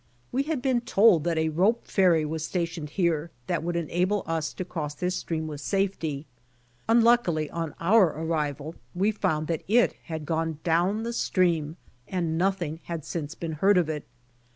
We 0.31 0.41
had 0.41 0.63
been 0.63 0.81
told 0.81 1.25
that 1.25 1.37
a 1.37 1.49
rope 1.49 1.85
ferry 1.85 2.25
was 2.25 2.43
stationed 2.43 2.89
here 2.89 3.29
that 3.45 3.61
would 3.61 3.75
enable 3.75 4.23
us 4.25 4.51
to 4.55 4.65
cross 4.65 4.95
this 4.95 5.15
stream 5.15 5.45
with 5.45 5.61
safety. 5.61 6.25
Unluckily 6.89 7.51
on 7.51 7.75
our 7.79 8.07
arrival 8.19 8.73
we 8.95 9.11
found 9.11 9.45
that 9.45 9.61
it 9.67 9.93
had 10.05 10.25
gone 10.25 10.57
down 10.63 11.03
the 11.03 11.13
stream] 11.13 11.77
and 12.07 12.35
nothing 12.35 12.79
had 12.85 13.05
since 13.05 13.35
been 13.35 13.51
heard 13.61 13.77
of 13.77 13.89
it. 13.89 14.03